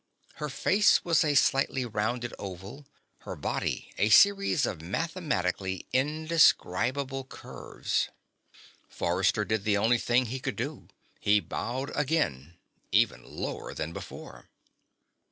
[0.37, 2.87] Her face was a slightly rounded oval,
[3.19, 8.09] her body a series of mathematically indescribable curves.
[8.89, 10.87] Forrester did the only thing he could do.
[11.19, 12.57] He bowed again,
[12.91, 14.49] even lower than before.